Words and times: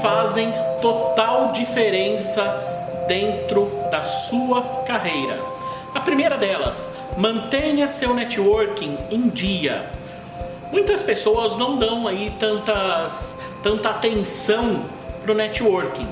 fazem 0.00 0.52
total 0.80 1.52
diferença 1.52 2.44
dentro 3.06 3.70
da 3.90 4.04
sua 4.04 4.62
carreira. 4.86 5.42
A 5.94 6.00
primeira 6.00 6.36
delas, 6.36 6.90
mantenha 7.16 7.88
seu 7.88 8.14
networking 8.14 8.98
em 9.10 9.28
dia. 9.28 9.86
Muitas 10.70 11.02
pessoas 11.02 11.56
não 11.56 11.78
dão 11.78 12.06
aí 12.06 12.32
tantas, 12.38 13.40
tanta 13.62 13.88
atenção 13.88 14.84
para 15.22 15.32
o 15.32 15.34
networking, 15.34 16.06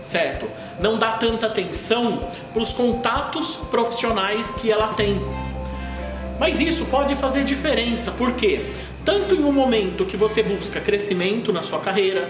certo? 0.00 0.48
Não 0.80 0.96
dá 0.96 1.12
tanta 1.12 1.46
atenção 1.46 2.30
para 2.52 2.62
os 2.62 2.72
contatos 2.72 3.56
profissionais 3.70 4.52
que 4.52 4.70
ela 4.70 4.88
tem. 4.94 5.20
Mas 6.38 6.60
isso 6.60 6.86
pode 6.86 7.16
fazer 7.16 7.44
diferença, 7.44 8.12
porque 8.12 8.66
tanto 9.04 9.34
em 9.34 9.44
um 9.44 9.52
momento 9.52 10.04
que 10.04 10.16
você 10.16 10.42
busca 10.42 10.80
crescimento 10.80 11.52
na 11.52 11.62
sua 11.62 11.80
carreira, 11.80 12.28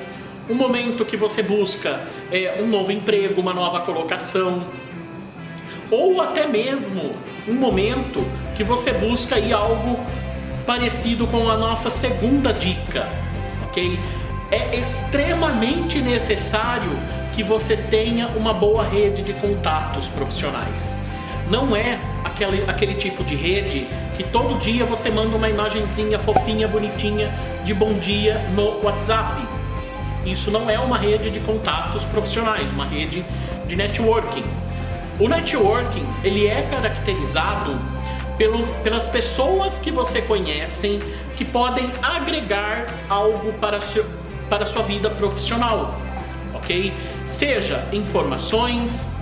um 0.49 0.55
momento 0.55 1.05
que 1.05 1.17
você 1.17 1.43
busca 1.43 2.01
é, 2.31 2.59
um 2.61 2.67
novo 2.67 2.93
emprego, 2.93 3.41
uma 3.41 3.53
nova 3.53 3.81
colocação, 3.81 4.65
ou 5.91 6.21
até 6.21 6.47
mesmo 6.47 7.15
um 7.49 7.55
momento 7.55 8.25
que 8.57 8.65
você 8.65 8.93
busca 8.93 9.37
aí 9.37 9.53
algo 9.53 9.99
parecido 10.67 11.27
com 11.27 11.49
a 11.49 11.57
nossa 11.57 11.91
segunda 11.91 12.53
dica, 12.53 13.09
ok? 13.69 13.99
É 14.51 14.77
extremamente 14.77 16.01
necessário 16.01 16.91
que 17.35 17.43
você 17.43 17.77
tenha 17.77 18.29
uma 18.29 18.53
boa 18.53 18.85
rede 18.85 19.23
de 19.23 19.33
contatos 19.35 20.09
profissionais. 20.09 20.99
Não 21.51 21.77
é 21.77 21.99
aquele, 22.25 22.69
aquele 22.69 22.95
tipo 22.95 23.23
de 23.23 23.37
rede 23.37 23.87
que 24.17 24.25
todo 24.25 24.59
dia 24.59 24.85
você 24.85 25.11
manda 25.11 25.37
uma 25.37 25.49
imagenzinha 25.49 26.19
fofinha, 26.19 26.67
bonitinha 26.67 27.31
de 27.65 27.75
bom 27.75 27.95
dia 27.95 28.39
no 28.55 28.83
WhatsApp. 28.83 29.56
Isso 30.27 30.51
não 30.51 30.69
é 30.69 30.79
uma 30.79 30.99
rede 30.99 31.31
de 31.31 31.41
contatos 31.41 32.05
profissionais, 32.05 32.71
uma 32.73 32.85
rede 32.85 33.25
de 33.67 33.77
networking. 33.77 34.45
O 35.21 35.29
networking 35.29 36.05
ele 36.25 36.47
é 36.47 36.63
caracterizado 36.63 37.81
pelo, 38.37 38.67
pelas 38.83 39.09
pessoas 39.09 39.79
que 39.79 39.91
você 39.91 40.21
conhece 40.21 41.01
que 41.37 41.45
podem 41.45 41.91
agregar 42.03 42.87
algo 43.09 43.53
para, 43.55 43.81
seu, 43.81 44.05
para 44.51 44.65
a 44.65 44.67
sua 44.67 44.83
vida 44.83 45.09
profissional, 45.11 45.95
ok? 46.55 46.93
Seja 47.25 47.87
informações, 47.93 49.13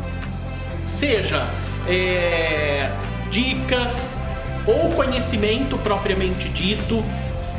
seja 0.87 1.47
é, 1.87 2.91
dicas 3.31 4.19
ou 4.67 4.91
conhecimento 4.91 5.77
propriamente 5.79 6.49
dito. 6.49 7.05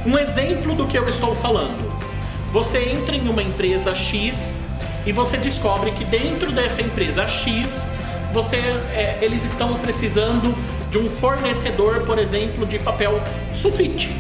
Um 0.06 0.18
exemplo 0.18 0.76
do 0.76 0.86
que 0.88 0.98
eu 0.98 1.08
estou 1.08 1.36
falando: 1.36 2.05
você 2.56 2.80
entra 2.90 3.14
em 3.14 3.28
uma 3.28 3.44
empresa 3.44 3.94
X 3.94 4.56
e 5.06 5.12
você 5.12 5.36
descobre 5.36 5.92
que 5.92 6.06
dentro 6.06 6.54
dessa 6.54 6.82
empresa 6.82 7.28
X 7.28 7.92
você, 8.32 8.56
é, 8.56 9.18
eles 9.22 9.44
estão 9.44 9.74
precisando 9.74 10.56
de 10.90 10.98
um 10.98 11.10
fornecedor, 11.10 12.06
por 12.06 12.18
exemplo, 12.18 12.66
de 12.66 12.80
papel 12.80 13.22
sulfite. 13.52 14.16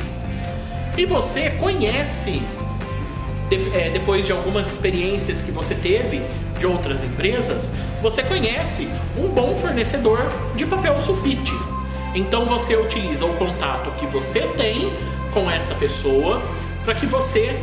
E 0.98 1.06
você 1.06 1.52
conhece, 1.52 2.42
de, 3.50 3.74
é, 3.74 3.92
depois 3.92 4.26
de 4.26 4.34
algumas 4.34 4.68
experiências 4.68 5.42
que 5.42 5.52
você 5.54 5.74
teve 5.74 6.22
de 6.60 6.68
outras 6.68 7.06
empresas, 7.06 7.72
você 8.02 8.22
conhece 8.22 8.90
um 9.18 9.30
bom 9.30 9.56
fornecedor 9.56 10.28
de 10.58 10.66
papel 10.66 11.00
sulfite. 11.00 11.54
Então 12.14 12.46
você 12.46 12.76
utiliza 12.76 13.26
o 13.26 13.34
contato 13.36 13.92
que 13.92 14.06
você 14.06 14.42
tem 14.42 14.92
com 15.34 15.50
essa 15.50 15.74
pessoa 15.76 16.42
para 16.84 16.94
que 16.94 17.06
você 17.06 17.58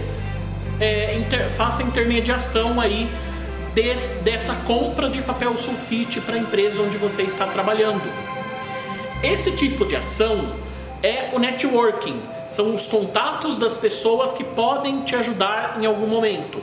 é, 0.83 1.15
inter, 1.17 1.49
faça 1.53 1.81
intermediação 1.81 2.81
aí 2.81 3.09
des, 3.73 4.19
dessa 4.25 4.53
compra 4.67 5.09
de 5.09 5.23
papel 5.23 5.57
sulfite 5.57 6.21
para 6.21 6.35
a 6.35 6.39
empresa 6.39 6.83
onde 6.83 6.99
você 6.99 7.23
está 7.23 7.47
trabalhando. 7.47 8.03
Esse 9.23 9.53
tipo 9.53 9.87
de 9.87 9.95
ação 9.95 10.57
é 11.01 11.31
o 11.33 11.39
networking, 11.39 12.21
são 12.49 12.75
os 12.75 12.89
contatos 12.89 13.57
das 13.57 13.77
pessoas 13.77 14.33
que 14.33 14.43
podem 14.43 15.03
te 15.03 15.15
ajudar 15.15 15.79
em 15.81 15.87
algum 15.87 16.09
momento. 16.09 16.61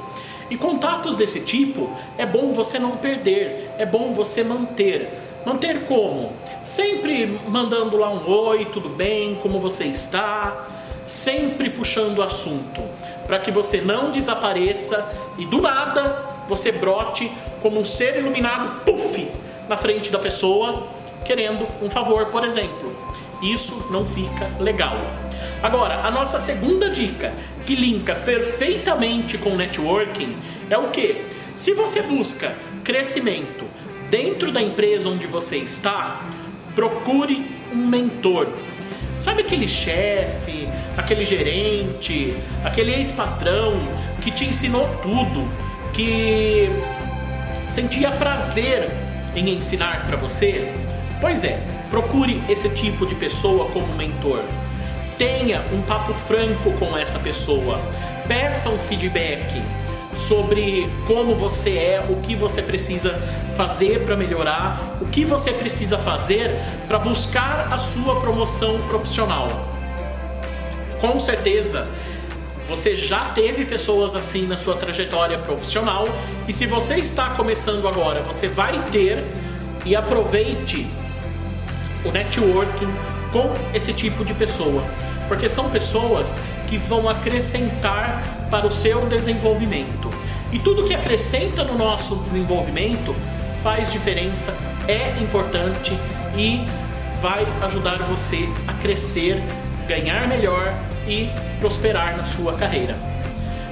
E 0.50 0.58
contatos 0.58 1.16
desse 1.16 1.40
tipo 1.40 1.90
é 2.18 2.26
bom 2.26 2.52
você 2.52 2.78
não 2.78 2.98
perder, 2.98 3.70
é 3.78 3.86
bom 3.86 4.12
você 4.12 4.44
manter. 4.44 5.29
Manter 5.46 5.86
como? 5.86 6.34
Sempre 6.64 7.40
mandando 7.48 7.98
lá 7.98 8.10
um 8.10 8.30
oi, 8.30 8.66
tudo 8.66 8.90
bem, 8.90 9.36
como 9.42 9.60
você 9.60 9.86
está? 9.86 10.68
Sempre 11.06 11.70
puxando 11.70 12.20
o 12.20 12.24
assunto, 12.24 12.82
para 13.26 13.40
que 13.40 13.50
você 13.50 13.80
não 13.80 14.12
desapareça 14.12 15.10
e 15.38 15.46
do 15.46 15.62
nada 15.62 16.28
você 16.48 16.72
brote 16.72 17.32
como 17.62 17.80
um 17.80 17.86
ser 17.86 18.18
iluminado, 18.18 18.84
puff, 18.84 19.30
na 19.68 19.78
frente 19.78 20.12
da 20.12 20.20
pessoa, 20.20 20.88
querendo 21.24 21.66
um 21.82 21.90
favor, 21.90 22.26
por 22.28 22.44
exemplo. 22.44 22.94
Isso 23.42 23.88
não 23.92 24.06
fica 24.06 24.50
legal. 24.60 24.98
Agora, 25.64 26.02
a 26.02 26.12
nossa 26.12 26.40
segunda 26.40 26.90
dica, 26.90 27.34
que 27.66 27.76
linka 27.76 28.14
perfeitamente 28.16 29.38
com 29.38 29.56
networking, 29.56 30.36
é 30.70 30.78
o 30.78 30.90
que? 30.90 31.26
Se 31.56 31.74
você 31.74 32.02
busca 32.02 32.54
crescimento 32.84 33.66
dentro 34.10 34.52
da 34.52 34.62
empresa 34.62 35.10
onde 35.10 35.28
você 35.28 35.58
está, 35.58 36.22
procure 36.76 37.46
um 37.72 37.88
mentor. 37.88 38.48
Sabe 39.16 39.42
aquele 39.42 39.68
chefe, 39.68 40.68
aquele 40.98 41.26
gerente, 41.26 42.36
aquele 42.64 42.94
ex-patrão 42.94 43.74
que 44.22 44.32
te 44.32 44.46
ensinou 44.46 44.88
tudo, 45.02 45.48
que 45.94 46.70
sentia 47.68 48.12
prazer 48.12 48.90
em 49.36 49.50
ensinar 49.50 50.06
para 50.08 50.16
você? 50.16 50.72
Pois 51.20 51.44
é, 51.44 51.60
procure 51.90 52.42
esse 52.48 52.70
tipo 52.70 53.06
de 53.06 53.16
pessoa 53.16 53.70
como 53.72 53.94
mentor. 53.96 54.42
Tenha 55.18 55.66
um 55.74 55.82
papo 55.82 56.14
franco 56.14 56.72
com 56.80 56.98
essa 56.98 57.20
pessoa. 57.20 57.82
Peça 58.26 58.70
um 58.70 58.78
feedback 58.78 59.62
sobre 60.20 60.90
como 61.08 61.34
você 61.34 61.72
é, 61.72 62.06
o 62.10 62.18
que 62.18 62.36
você 62.36 62.62
precisa 62.62 63.20
fazer 63.56 64.06
para 64.06 64.16
melhorar, 64.16 64.98
o 65.02 65.06
que 65.06 65.24
você 65.26 65.52
precisa 65.52 65.98
fazer 65.98 66.56
para 66.88 67.00
buscar 67.00 67.70
a 67.72 67.78
sua 67.78 68.20
promoção 68.20 68.80
profissional. 68.88 69.48
Com 71.00 71.20
certeza, 71.20 71.88
você 72.68 72.96
já 72.96 73.26
teve 73.26 73.66
pessoas 73.66 74.16
assim 74.16 74.46
na 74.46 74.58
sua 74.58 74.76
trajetória 74.76 75.38
profissional 75.40 76.08
e 76.48 76.54
se 76.54 76.66
você 76.66 76.96
está 76.96 77.30
começando 77.30 77.88
agora, 77.88 78.22
você 78.22 78.48
vai 78.48 78.78
ter 78.92 79.24
e 79.86 79.96
aproveite 79.96 80.86
o 82.06 82.12
networking 82.12 82.94
com 83.32 83.52
esse 83.74 83.94
tipo 83.94 84.26
de 84.26 84.34
pessoa, 84.34 84.84
porque 85.28 85.48
são 85.48 85.70
pessoas 85.70 86.40
que 86.68 86.78
vão 86.78 87.08
acrescentar 87.10 88.22
para 88.50 88.68
o 88.68 88.72
seu 88.72 89.06
desenvolvimento. 89.06 90.09
E 90.52 90.58
tudo 90.58 90.84
que 90.84 90.94
acrescenta 90.94 91.64
no 91.64 91.78
nosso 91.78 92.16
desenvolvimento 92.16 93.16
faz 93.62 93.92
diferença, 93.92 94.56
é 94.88 95.22
importante 95.22 95.94
e 96.36 96.66
vai 97.22 97.46
ajudar 97.62 98.00
você 98.04 98.50
a 98.68 98.74
crescer, 98.74 99.44
ganhar 99.88 100.28
melhor 100.28 100.74
e 101.08 101.30
prosperar 101.60 102.18
na 102.18 102.26
sua 102.26 102.54
carreira. 102.54 102.96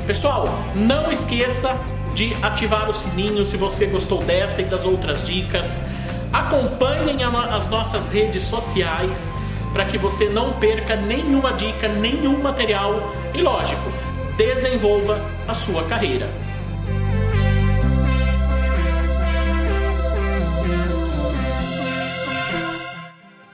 Pessoal, 0.06 0.48
não 0.76 1.12
esqueça 1.12 1.76
de 2.14 2.36
ativar 2.42 2.90
o 2.90 2.94
sininho 2.94 3.46
se 3.46 3.58
você 3.58 3.86
gostou 3.86 4.24
dessa 4.24 4.62
e 4.62 4.66
das 4.66 4.86
outras 4.86 5.26
dicas. 5.26 5.86
Acompanhem 6.32 7.24
as 7.24 7.70
nossas 7.70 8.10
redes 8.10 8.44
sociais 8.44 9.32
para 9.74 9.86
que 9.86 9.98
você 9.98 10.28
não 10.30 10.54
perca 10.54 10.96
nenhuma 10.96 11.54
dica, 11.54 11.88
nenhum 11.88 12.42
material 12.42 13.14
e, 13.34 13.42
lógico, 13.42 13.92
desenvolva 14.38 15.22
a 15.48 15.54
sua 15.54 15.84
carreira. 15.84 16.28